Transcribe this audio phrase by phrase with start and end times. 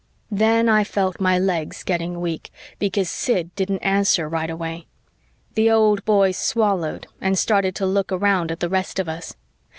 [0.31, 4.87] Then I felt my legs getting weak, because Sid didn't answer right away.
[5.53, 9.35] The old boy swallowed and started to look around at the rest of us.